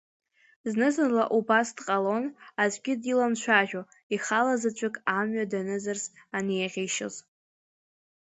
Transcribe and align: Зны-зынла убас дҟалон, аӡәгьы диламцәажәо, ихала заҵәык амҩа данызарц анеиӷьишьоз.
Зны-зынла 0.69 1.25
убас 1.37 1.67
дҟалон, 1.77 2.25
аӡәгьы 2.61 2.93
диламцәажәо, 3.01 3.81
ихала 4.15 4.55
заҵәык 4.61 4.95
амҩа 5.17 5.45
данызарц 5.51 6.03
анеиӷьишьоз. 6.35 7.15